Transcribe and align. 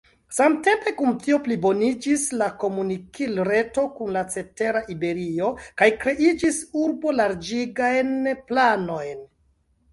Samtempe 0.35 0.91
kun 1.01 1.11
tio 1.25 1.35
pliboniĝis 1.47 2.23
la 2.43 2.47
komunikil-reto 2.63 3.85
kun 3.99 4.11
la 4.17 4.25
cetera 4.37 4.83
Iberio 4.95 5.53
kaj 5.83 5.93
kreiĝis 6.07 6.61
urbo-larĝigajn 6.87 8.23
planojn. 8.51 9.27